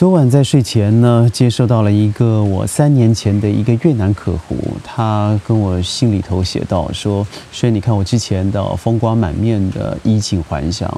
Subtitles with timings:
[0.00, 10.90] 昨晚在睡前呢，接收到了一个我三年前的一个越南客户，他跟我信里头写到说：“所以你看我之前的风光满面的衣锦还乡。”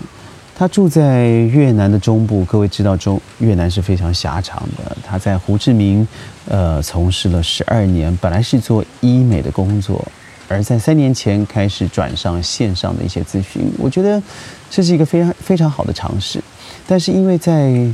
[0.54, 4.96] 他住在越南的中部，各位知道中越南是非常狭长的。
[5.04, 6.06] 他在胡志明，
[6.46, 10.06] 呃，从事了十二年，本来是做医美的工作，
[10.46, 13.64] 而在三年前开始转上线上的一些咨询。
[13.78, 14.22] 我觉得
[14.70, 16.40] 这是一个非常非常好的尝试，
[16.86, 17.84] 但是因为在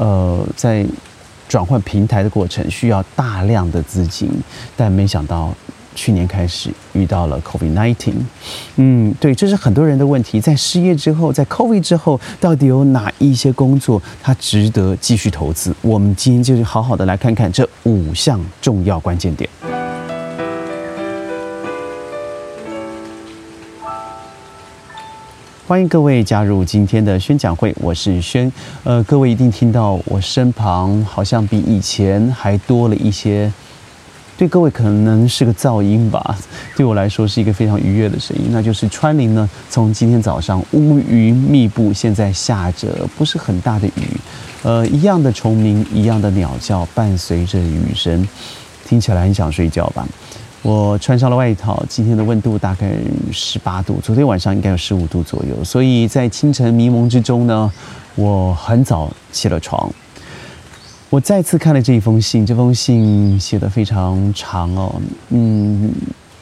[0.00, 0.86] 呃，在
[1.46, 4.30] 转换平台的过程需要大量的资金，
[4.74, 5.52] 但没想到
[5.94, 8.14] 去年开始遇到了 COVID nineteen。
[8.76, 10.40] 嗯，对，这是很多人的问题。
[10.40, 15.74] 在失业之后，在 COVID 之后，到底有哪一些工作它值得继续投资？
[15.82, 19.50] 我们今天就是好好的来看看这五项重要关键点。
[25.70, 28.52] 欢迎各位加入今天的宣讲会，我是轩。
[28.82, 33.48] 呃，各位一定听到我身旁好像比以前还多了一些，
[34.36, 36.36] 对各位可能是个噪音吧，
[36.76, 44.20] 对我来说是一个非常愉悦的声音，那就是川林呢，从今天早上乌云密布，现在下着不是很大的雨，
[44.64, 48.26] 呃，一样的虫鸣，一样的鸟叫，伴随着雨声，
[48.84, 50.04] 听起来很想睡觉吧。
[50.62, 52.92] 我穿上了外套，今天的温度大概
[53.32, 55.64] 十八度，昨天晚上应该有十五度左右。
[55.64, 57.72] 所以在清晨迷蒙之中呢，
[58.14, 59.90] 我很早起了床。
[61.08, 64.94] 我再次看了这一封信，这封信写的非常长哦，
[65.30, 65.90] 嗯，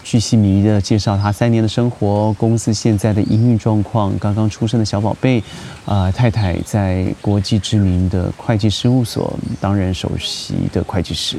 [0.02, 5.42] 巨细靡的介绍他三年的生活，公司现在的营运状况，刚刚出生的小宝贝，
[5.86, 11.38] 啊，太太在国际知名的会计事务所担任首席的会计师。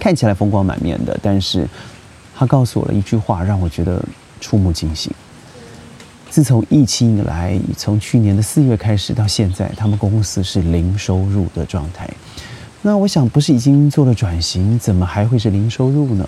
[0.00, 1.68] 看起来风光满面的，但是
[2.34, 4.02] 他告诉我了一句话，让我觉得
[4.40, 5.12] 触目惊心。
[6.30, 12.08] 自从疫情以来，从去年的四月开始到现在，他们公司是零收入的状态。
[12.82, 16.26] 那我想，不是已经做了转型，怎么还会是零收入呢？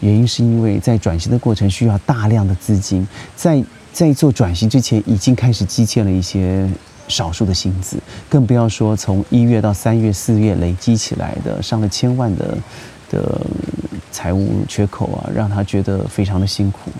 [0.00, 6.66] 原因是因为在转型的过程需要大量的资金，在在做转型之前，已经开始积欠了一些。
[7.08, 12.58] 少数的薪资，更不要说从一月到三月、四月累积起来的上了千万的
[13.10, 13.40] 的
[14.10, 16.90] 财务缺口啊，让他觉得非常的辛苦。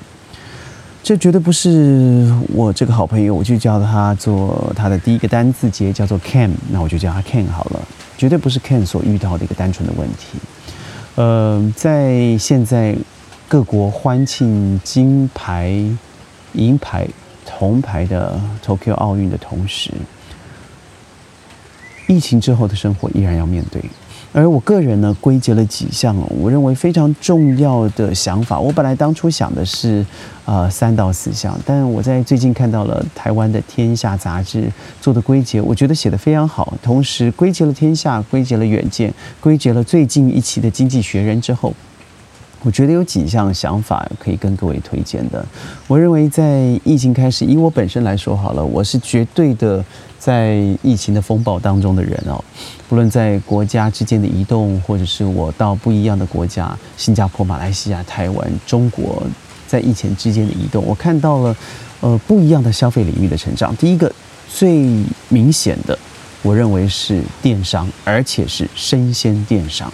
[1.02, 7.80] 这绝对不是我这个好朋友，我就叫他做他的第一个单字节，叫做 Ken，那我就叫他 Ken 好了。
[8.18, 10.38] 绝对不是 Ken 所遇到的一个单纯的问题。
[11.14, 12.96] 呃，在现在
[13.46, 15.84] 各国欢庆金牌、
[16.54, 17.06] 银牌。
[17.46, 19.90] 铜牌的 Tokyo 奥运的同时，
[22.08, 23.80] 疫情之后的生活依然要面对。
[24.32, 28.60] 而我个人呢，归结了几项我认为非常重要的想法。
[28.60, 30.04] 我本来当初想的是，
[30.44, 34.70] 呃，三到四项，但我在最近看到了台湾的《天下》杂志
[35.00, 36.76] 做的归结，我觉得写的非常好。
[36.82, 41.72] 同时归结了《天下》，归结了《远见》，归结了最近一期的《经济学人》之后。
[42.62, 45.44] 我觉得有几项想法可以跟各位推荐的。
[45.86, 49.84] 我认为在疫情开始，以我本身来说好了，我是绝对的
[50.18, 52.42] 在疫情的风暴当中的人哦。
[52.88, 59.22] 不论在国家之间的移动，或者是我到不一样的国家，新加坡、马来西亚、台湾、中国，
[59.68, 61.56] 在疫情之间的移动，我看到了
[62.00, 63.76] 呃不一样的消费领域的成长。
[63.76, 64.10] 第一个
[64.48, 64.88] 最
[65.28, 65.96] 明显的，
[66.42, 69.92] 我认为是电商，而且是生鲜电商。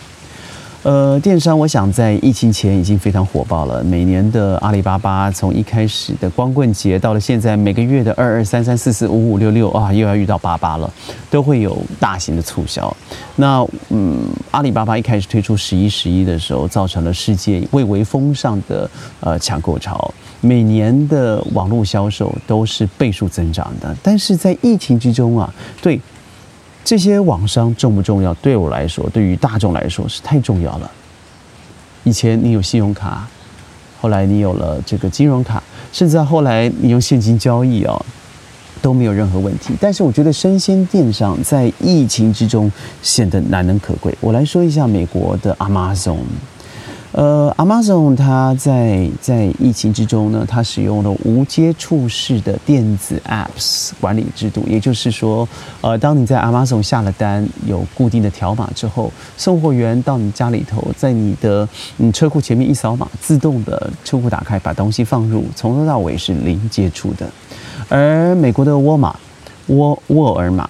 [0.82, 3.84] 呃，电商我想在疫情前已经非常火爆了。
[3.84, 10.92] 每年的阿里巴巴，从一开始的光棍节，到了现在每个月的二二三三四四五五六六啊，又要遇到八八了，
[11.31, 12.94] 都会有大型的促销。
[13.37, 18.91] 那嗯，阿里巴巴一开始推出十一十一的时候，造成了世界蔚为风尚的
[19.21, 23.97] 呃抢购潮，每年的网络销售都是倍数增长的。
[24.03, 26.00] 但是在疫情之中啊，对。
[26.84, 28.34] 这些网商重不重要？
[28.34, 30.91] 对我来说，对于大众来说是太重要了。
[32.04, 33.26] 以前你有信用卡，
[34.00, 38.04] 后来你有了这个金融卡，甚至后来你用现金交易哦，
[38.82, 39.75] 都没有任何问题。
[39.81, 44.12] 但是我觉得生鲜电商在疫情之中显得难能可贵。
[44.21, 46.18] 我来说一下美国的 Amazon。
[47.12, 55.47] 呃，Amazon 它在在疫情之中呢，它使用了无接触式的电子 Apps 管理制度，也就是说，
[55.82, 61.68] 呃，当你在 Amazon 下了单，有固定的条码之后，送货员到你家里头，在你的
[61.98, 67.28] 嗯车库前面一扫码，自动的车库打开，把东西放入，从头到尾是零接触的。
[67.91, 69.14] 而美国的沃尔玛，
[69.66, 70.66] 沃沃尔玛。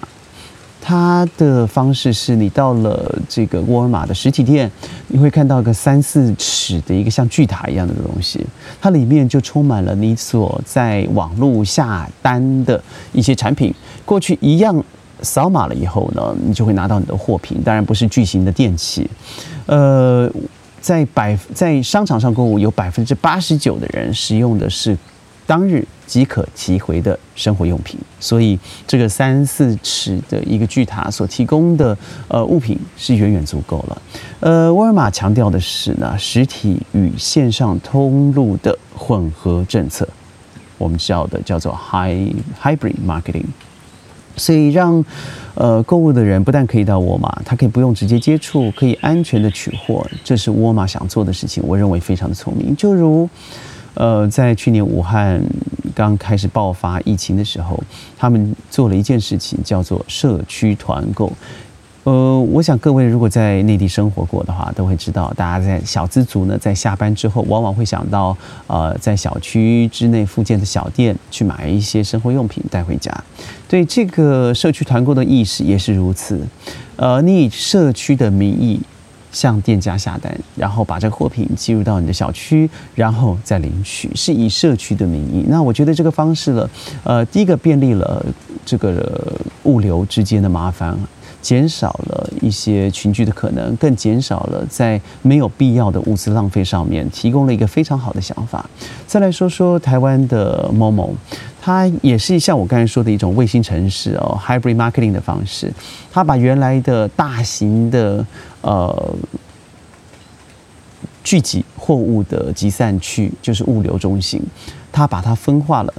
[0.85, 4.69] 它的方式是你到了这个沃尔玛的实体店，
[5.07, 8.45] 你会看到一个三四尺的一个像巨塔一样的东西，
[8.81, 12.83] 它里面就充满了你所在网络下单的
[13.13, 13.73] 一些产品。
[14.03, 14.83] 过去一样
[15.21, 19.09] 扫码了以后呢，你就会拿到你的货品，当然不是巨型的电器。
[19.67, 20.29] 呃，
[20.81, 24.97] 在百在商场上购物，有百分之八十九的人使用的是
[25.45, 28.57] 当日即可提回的生活用品，所以
[28.87, 31.97] 这个三四尺的一个巨塔所提供的
[32.27, 34.01] 呃物品是远远足够了。
[34.39, 40.07] 呃，沃尔玛强调的是呢，实体与线上通路的混合政策，
[40.77, 43.45] 我们叫的叫做 high hybrid marketing。
[44.35, 45.05] 所以让，
[45.53, 51.63] 呃，购物的人不但可以到沃尔玛，他可以不用直接接触，可以安全的取货，这是沃尔玛想做的事情。
[51.67, 52.75] 我认为非常的聪明。
[52.75, 53.29] 就如，
[53.93, 55.41] 呃，在去年武汉
[55.93, 57.81] 刚开始爆发疫情的时候，
[58.17, 61.31] 他们做了一件事情，叫做社区团购。
[62.05, 68.35] 呃，我想各位如果在内地生活过的话，都会知道，大家在小资族呢，在下班之后，往往会想到，
[68.67, 73.09] 呃，在小区之内附近的小店去买一些生活用品带回家。
[73.69, 76.45] 对这个社区团购的意识也是如此。
[76.97, 78.81] 呃，你以社区的名义
[79.33, 85.43] 向店家下单，然后把这个货品寄入到你的小区，然后再领取，是以社区的名义。
[85.49, 86.69] 那我觉得这个方式了，
[87.03, 88.25] 呃，第一个便利了
[88.63, 89.33] 这个
[89.63, 90.97] 物流之间的麻烦。
[91.43, 98.65] 减少了一些群聚的可能，更减少了在没有必要的物资浪费上面，提供了一个非常好的想法。
[99.05, 101.11] 再来说说台湾的 Momo，
[101.61, 105.71] 它也是像我刚才说的一种卫星城市哦，hybrid marketing 的方式，
[106.11, 108.25] 它把原来的大型的
[108.61, 109.15] 呃
[111.25, 114.41] 聚集货物的集散区，就是物流中心，
[114.93, 115.93] 它把它分化了。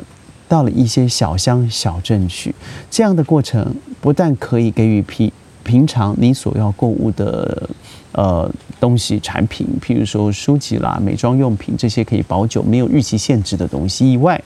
[0.48, 2.54] 到了一些小乡小镇去，
[2.90, 5.30] 这样的过程不但可以给予平
[5.62, 7.68] 平常你所要购物的
[8.12, 14.38] 呃东西产品，譬如说书籍啦、美妆用品这些可以保久、没有日期限制的东西以外，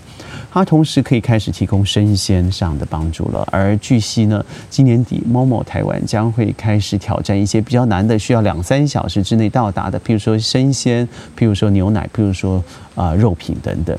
[0.52, 3.46] 它同时可以开始提供生鲜上的帮助了。
[3.50, 11.06] 而据悉呢，今年底某某台湾将会开始挑战一些比较难的，需要两三小时之内到达的，譬如说生鲜，
[11.36, 12.62] 譬如说牛奶，譬如说
[12.94, 13.98] 啊肉品等等。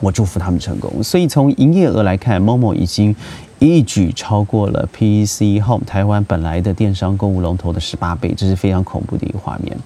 [0.00, 1.02] 我祝福他们成功。
[1.02, 3.14] 所以从营业额来看，Momo 已经
[3.58, 9.76] 一举超过了 PC Home 台湾本来的电商购物龙头的十八倍，这是非常恐怖的一个画面。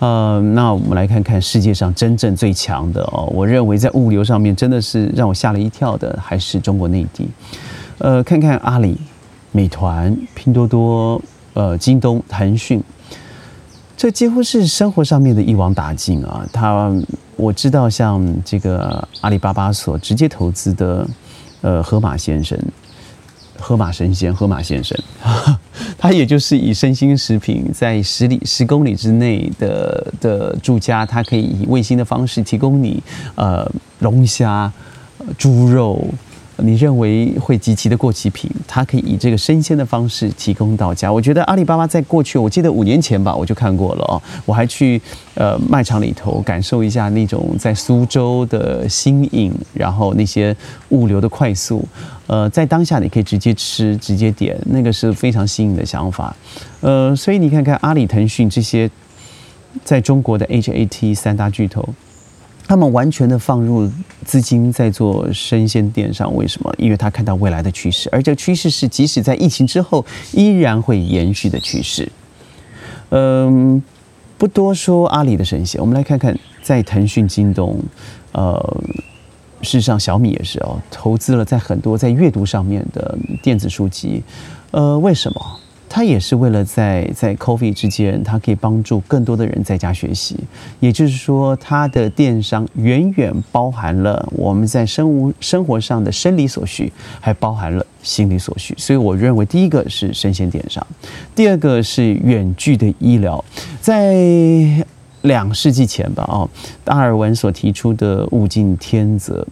[0.00, 7.28] 呃，那我们来看看世界上真正最强的哦，我认为在物流上面真的是让我吓了一跳的，还是中国内地。
[7.98, 8.98] 呃，看看阿里、
[9.52, 11.22] 美团、拼多多、
[11.54, 12.82] 呃，京东、腾讯，
[13.96, 16.92] 这几乎是生活上面的一网打尽啊，它。
[17.36, 21.06] 我知道，像这个阿里巴巴所直接投资的，
[21.62, 22.58] 呃，河马先生，
[23.58, 24.96] 河马神仙，河马先生，
[25.98, 33.02] 他也就是以身心食品在十里十公里之内的的住家，他可以以卫星的方式提供你，
[33.34, 33.68] 呃，
[34.00, 34.70] 龙虾、
[35.38, 36.04] 猪肉。
[36.58, 41.10] 你认为会极其的过期品，它可以以这个生鲜的方式提供到家。
[41.10, 44.20] 我觉得阿里巴巴在过去，我记得五年前吧，我就看过了哦。
[44.44, 45.00] 我还去
[45.34, 50.54] 呃卖场里头感受一下那种在苏州的新颖，然后那些
[50.90, 51.86] 物流的快速，
[52.26, 56.36] 呃，在当下你可以直接吃、直接点，那个是非常新颖的想法。
[56.80, 58.90] 呃，所以你看看阿里、腾讯这些
[59.82, 61.88] 在中国的 HAT 三大巨头。
[62.72, 63.86] 他们完全的放入
[64.24, 66.74] 资金在做生鲜电商，为什么？
[66.78, 70.02] 因为他看到未来的趋势，而这个趋势是即使在疫情之后
[70.32, 72.10] 依然会延续的趋势。
[73.10, 73.82] 嗯，
[74.38, 77.78] 不多说阿里的生鲜，我们来看看在腾讯、京东，
[78.32, 78.82] 呃，
[79.60, 84.22] 事实上小米也是哦，投资了在很多在阅读上面的电子书籍，
[84.70, 85.60] 呃，为什么？
[85.94, 90.34] 它也是为了在在 COVID 之间，它可以帮助更多的人在家学习。
[90.80, 98.74] 也就是说，它的电商远远包含了我们在生物生活上的生理所需，还包含了心理所需。
[98.78, 100.84] 所以，我认为第一个是生鲜电商，
[101.34, 103.44] 第二个是远距的医疗。
[103.82, 104.16] 在
[105.20, 106.48] 两世纪前吧，哦，
[106.82, 109.46] 达尔文所提出的物竞天择，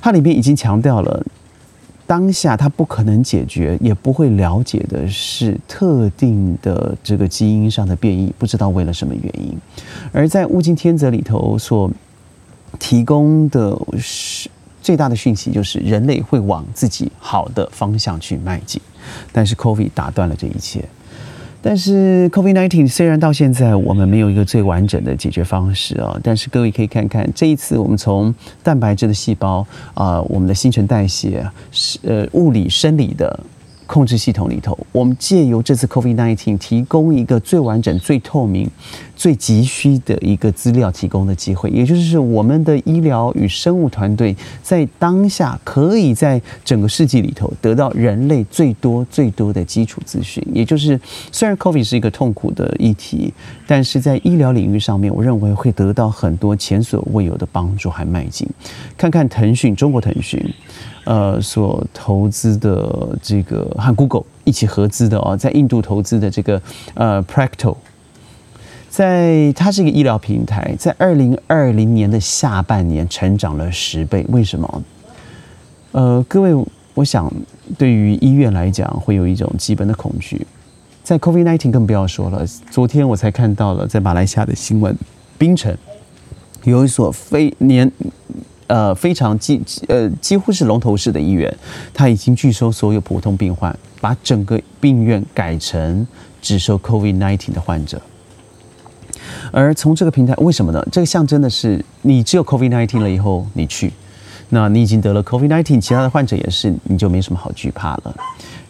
[0.00, 1.22] 它里面已经强调了。
[2.06, 9.56] 当下他不可能解决，也不会了解的是特定的这个基因上的变异，不知道为了什么原因。
[10.12, 11.90] 而在物竞天择里头所
[12.78, 14.50] 提供的是
[14.82, 18.80] 最大的讯息，就是人类会往自己好的方向去迈进。
[19.32, 20.84] 但是 COVID 打断了这一切。
[21.66, 31.42] 但是 COVID-19 虽然到现在我们没有一个最完整的解决方式啊，但是各位可以看看这一次我们从蛋白质的细胞啊，我们的新陈代谢
[31.72, 33.40] 是呃物理生理的
[33.86, 38.70] 控制系统里头，我们借由这次 COVID-19 提供一个最完整、最透明。
[39.16, 50.44] 最急需的一个资料提供的机会，也就是我们的医疗与生物团队在当下可以在整个世纪里头得到人类最多最多的基础资讯。
[50.52, 51.00] 也就是
[51.30, 53.32] 虽然 COVID 是一个痛苦的议题，
[53.68, 58.46] 但是在医疗领域上面，我认为会得到很多前所未有的帮助和迈进。
[58.98, 60.44] 看看腾讯，中国腾讯，
[61.04, 66.60] 呃，所投资的这个和 Google 一起合资的哦，在印度投资的这个
[66.94, 67.76] 呃 Practo。
[68.88, 74.24] 在它是一个医疗平台，在二零二零年的下半年成长了十倍。
[74.28, 74.82] 为什么？
[75.90, 76.54] 呃，各位，
[76.94, 77.28] 我想
[77.76, 80.46] 对于医院来讲，会有一种基本的恐惧。
[81.02, 82.46] 在 COVID-19 更不要说了。
[82.70, 84.96] 昨天我才看到了在马来西亚的新闻，
[85.36, 85.76] 槟城
[86.62, 87.90] 有一所非年
[88.74, 91.56] 呃非常几呃几乎是龙头式的医院，
[91.92, 96.04] 他已经拒收所有普通病患，把整个病院改成
[96.42, 98.02] 只收 COVID-19 的患者。
[99.52, 100.84] 而从这个平台，为什么呢？
[100.90, 103.92] 这个象征的是，你只有 COVID-19 了以后，你去，
[104.48, 108.16] 那你已经得了 COVID-19，其他的患者也是，你就没什么好惧怕了。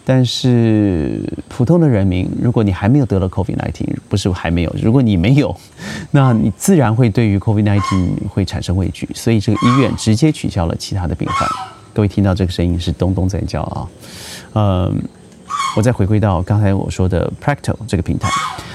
[0.05, 5.55] 但是普通的人民，如果你还没有得了 COVID-19，不是还没有，如果你没有，
[6.11, 11.49] 那你自然会对于 COVID-19 会产生畏惧，所以这个医院直接取消了其他的病患。
[11.93, 13.89] 各位听到这个声音是咚咚在叫啊，
[14.55, 15.03] 嗯。
[15.77, 18.29] 我再回归到刚才我说的 Practo 这个平台，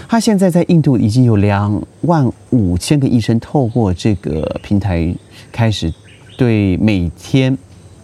[0.08, 5.14] 它现在在印度已经有两万五千个医生透过这个平台
[5.52, 5.94] 开始
[6.38, 7.58] 对每天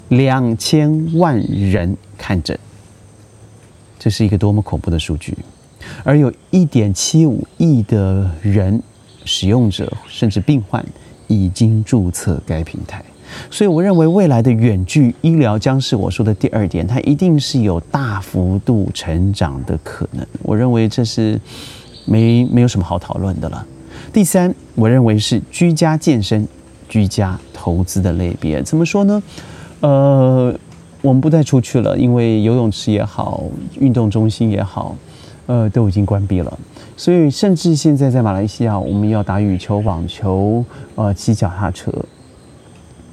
[0.09, 2.57] 两千万人看诊，
[3.97, 5.37] 这是一个多么恐怖的数据！
[6.03, 8.81] 而有一点七五亿的人
[9.23, 10.83] 使用者甚至病患
[11.27, 13.03] 已经注册该平台。
[13.49, 20.25] 所以，我认为未来的远距医疗将是我说的第二点，它一定是有大幅度成长的可能。
[20.43, 21.39] 我认为这是
[22.05, 23.65] 没没有什么好讨论的了。
[24.13, 26.47] 第三，我认为是居家健身、
[26.87, 28.61] 居家投资的类别。
[28.61, 29.23] 怎么说呢？
[29.81, 30.55] 呃，
[31.05, 33.43] 我们不再出去了，因为游泳池也好，
[33.79, 34.95] 运动中心也好，
[35.45, 36.59] 呃，都已经关闭了。
[36.97, 41.93] 所以，甚至现在在马来西亚，我们要打羽球、网球，呃，骑脚踏车。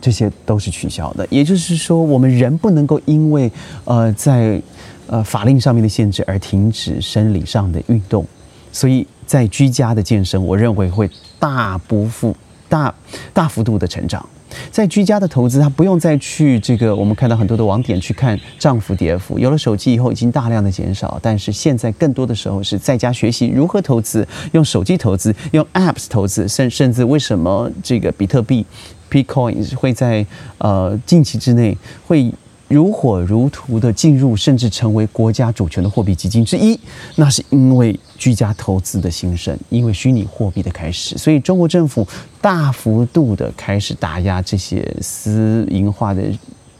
[0.00, 3.52] 这些都是取消的，也就是说，我们人不能够因为
[3.84, 4.60] 呃在
[5.06, 8.26] 呃法令上面的限制而停止生理上的运动，
[8.72, 11.08] 所以在居家的健身，我认为会
[11.38, 12.34] 大不幅
[12.68, 12.92] 大
[13.34, 14.26] 大幅度的成长。
[14.72, 28.64] 在居家的投资，他不用再去这个我们看到很多的网点去看涨幅跌幅，有了手机以后已经大量的减少，但是现在更多的时候是在家学习如何投资，用手机投资，用 apps 投资，甚甚至为什么这个比特币
[29.10, 30.24] ？Bitcoin 会在
[30.56, 31.76] 呃近期之内
[32.06, 32.32] 会
[32.72, 36.78] 如火如荼的进入，甚至成为国家主权的货币基金之一。
[37.16, 42.08] 那是因为居家投资的兴盛，因为虚拟货币的开始，所以中国政府
[42.40, 46.22] 大幅度的开始打压这些私营化的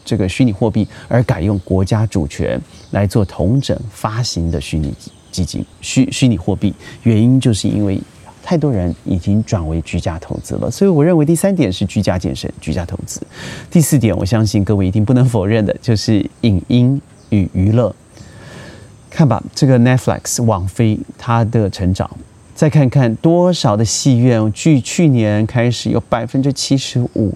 [0.03, 2.59] 这个虚拟货币，而改用国家主权
[2.93, 4.95] 来做同整发行的虚拟
[5.31, 6.73] 基金、虚虚拟货币。
[7.03, 8.01] 原因就是因为。
[8.43, 13.21] 太多人已经转为居家投资了，所以我认为第三点是居家健身、居家投资。
[13.71, 17.95] 第四点，我相信各位一定不能否认的，就是影音与娱乐。
[19.09, 22.11] 看吧，这个 Netflix 网飞它的成长，
[22.55, 27.33] 再看看多少的戏院，据去年开始有百分之七十五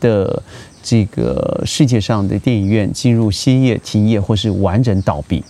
[0.00, 0.42] 的
[0.82, 5.44] 这个世界上的电影院进入歇业、停业或是完整倒闭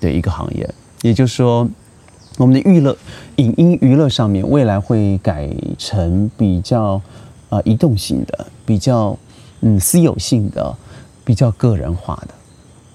[0.00, 0.68] 的一个行业，
[1.02, 1.68] 也就是说。
[2.38, 2.94] 我们的娱乐、
[3.36, 7.00] 影音娱乐上面，未来会改成比较
[7.48, 9.16] 呃移动性的、比较
[9.62, 10.76] 嗯私有性的、
[11.24, 12.34] 比较个人化的。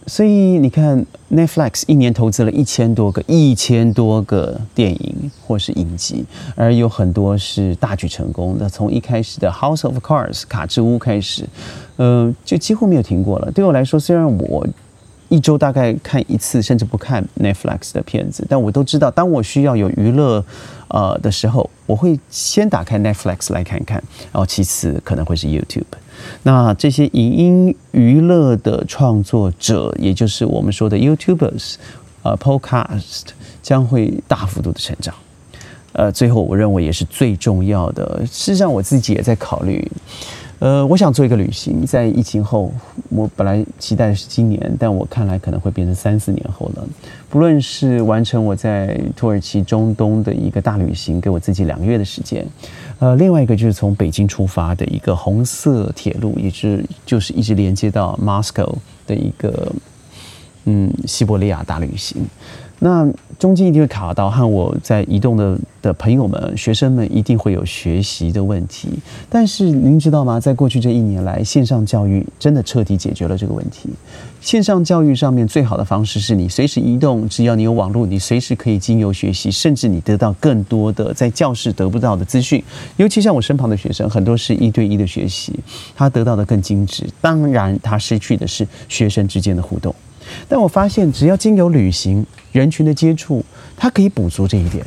[0.06, 6.24] 所以你看，Netflix 一年投资了一千多个、一千多个电影或是影集，
[6.56, 8.70] 而有很多是大举成功的。
[8.70, 11.48] 从一开始的《House of Cards》卡之屋开始，
[11.98, 13.52] 嗯，就几乎没有停过了。
[13.52, 14.68] 对我来说，虽然我。
[15.32, 20.44] 一周大概看一次，甚至不看 Netflix 的片子，但我都知道，当我需要有娱乐，
[20.90, 25.86] 呃的时候，我会先打开 Netflix 来看看，然后其次可能会是 YouTube。
[26.44, 31.76] 那这些影音娱乐的创作者，也就是我们说的 YouTubers，
[32.24, 33.28] 呃，Podcast
[33.64, 35.16] 将会大幅度的成长。
[35.94, 39.90] 呃，最后我认为也是最重要的，事实上我自己也在考虑。
[40.62, 42.72] 呃，我想做一个旅行，在疫情后，
[43.10, 46.88] 我本来期待的是今年，但我看来可能会变成三四年后了。
[47.32, 52.46] 不论是完成我在土耳其中东的一个大旅行，给我自己两个月的时间，
[53.00, 58.76] 呃，另外一个就是从北京出发的一个红色铁路，也是就是一直连接到 Moscow
[59.08, 59.72] 的一个
[60.66, 62.24] 嗯西伯利亚大旅行。
[62.84, 63.08] 那
[63.38, 68.90] 中间一定会卡到和我在移动的的朋友们、学生们一定会有学习的问题。
[69.30, 70.40] 但是您知道吗？
[70.40, 73.90] 在过去这一年来，线上教育真的彻底解决了这个问题。
[74.42, 82.64] 线上教育上面最好的方式是你随时移动，只要你有网络，你随时可以经由学习，甚至你得到更多的在教室得不到的资讯。
[82.98, 85.54] 尤其像我身旁的学生，很多是一对一的学习，
[85.96, 87.08] 他得到的更精致。
[87.22, 89.94] 当然，他失去的是学生之间的互动。
[90.48, 93.44] 但我发现，只要经由旅行、人群的接触，
[93.76, 94.86] 它可以补足这一点。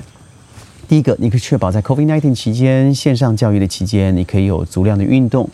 [0.86, 5.48] 第一个，你可以确保在 COVID-19 期间线上教育的期间，你可以有足量的运动；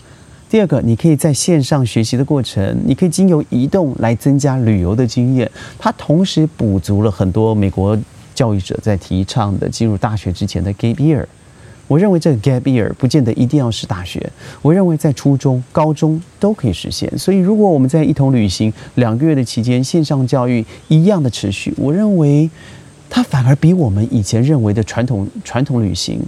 [0.51, 5.51] 第二个，你可以在线上学习的过程，你可以经由移动来增加旅游的经验。
[5.79, 7.97] 它同时补足了很多美国
[8.35, 11.25] 教育者在提倡的进入大学之前的 gap year。
[11.91, 14.25] 我认为这个 gap year 不见得一定要是大学，
[14.63, 17.13] 我认为在初中、高中都可以实现。
[17.19, 22.49] 所以，如果我们在一同旅行两个月的期间，线上教育一样的持续，我认为
[23.09, 26.23] 它反而比我们以前认为的传统传统旅行、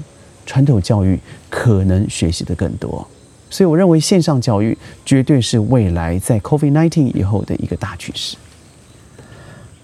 [0.45, 1.16] 传统教育
[1.49, 3.07] 可能学习的更多。
[3.49, 8.37] 所以，我认为线上教育绝对是未来在 COVID-19 以后的一个大趋势。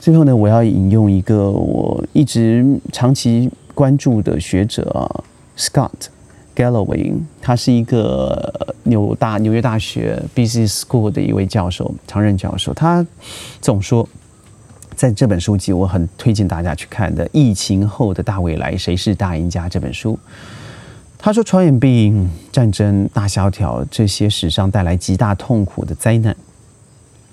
[0.01, 5.23] 最后呢，我要引用一个我一直长期关注的学者啊。
[5.59, 5.91] Scott
[6.55, 7.13] Galloway，
[7.43, 12.73] 他是一个纽大纽约大学 busy School 的一位教授，常任教授。
[12.73, 13.05] 他
[13.61, 14.09] 总说，
[14.95, 20.19] 在这本书籍，我很推荐大家去看的《疫情后的大未来：谁是大赢家》这本书。
[21.19, 26.37] 他说，传染病、战争、大萧条这些史上带来极大痛苦的灾难，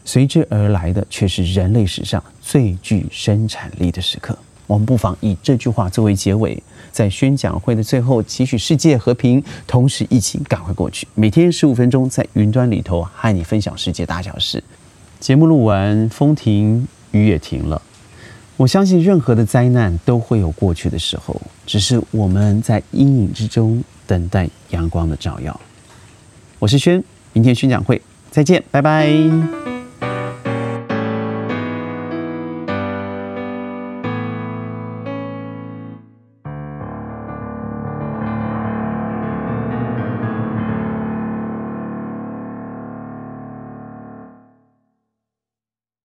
[0.03, 4.36] 随之而来的却是人类史上最具生产力的时刻。
[4.67, 11.07] 我们不妨以这句话作为结尾，在宣讲会的最后，祈许世界和平，同时疫情赶快过去。
[11.13, 14.63] 每天十五分钟，在云端里头和你分享世界大小事。
[15.19, 17.81] 节目录完，风停，雨也停了。
[18.57, 25.60] 我相信任何的灾难都会有过去的时候，只是我们在阴影之中等待阳光的照耀。
[26.60, 27.03] 我是轩，
[27.34, 29.75] 明天宣讲会再见，拜拜。